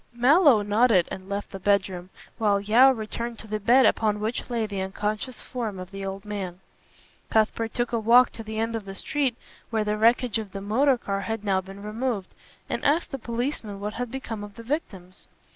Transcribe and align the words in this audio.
Mallow 0.15 0.63
nodded 0.63 1.07
and 1.11 1.29
left 1.29 1.51
the 1.51 1.59
bedroom, 1.59 2.09
while 2.39 2.59
Yeo 2.59 2.89
returned 2.89 3.37
to 3.37 3.45
the 3.45 3.59
bed 3.59 3.85
upon 3.85 4.19
which 4.19 4.49
lay 4.49 4.65
the 4.65 4.81
unconscious 4.81 5.43
form 5.43 5.77
of 5.77 5.91
the 5.91 6.03
old 6.03 6.25
man. 6.25 6.59
Cuthbert 7.29 7.75
took 7.75 7.91
a 7.91 7.99
walk 7.99 8.31
to 8.31 8.41
the 8.41 8.57
end 8.57 8.75
of 8.75 8.85
the 8.85 8.95
street 8.95 9.37
where 9.69 9.83
the 9.83 9.97
wreckage 9.99 10.39
of 10.39 10.53
the 10.53 10.59
motor 10.59 10.97
car 10.97 11.21
had 11.21 11.43
now 11.43 11.61
been 11.61 11.83
removed, 11.83 12.33
and 12.67 12.83
asked 12.83 13.11
the 13.11 13.19
policeman 13.19 13.79
what 13.79 13.93
had 13.93 14.09
become 14.09 14.43
of 14.43 14.55
the 14.55 14.63
victims. 14.63 15.27